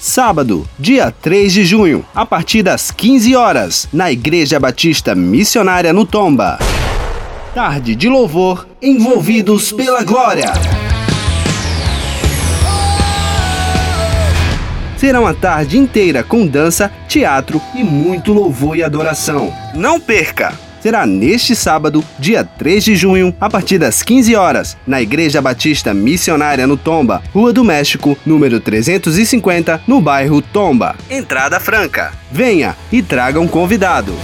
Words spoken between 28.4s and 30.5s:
350, no bairro